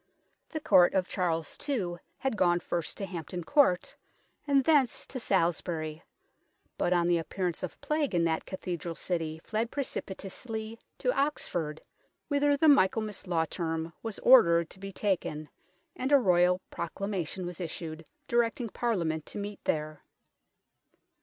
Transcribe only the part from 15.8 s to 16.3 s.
and a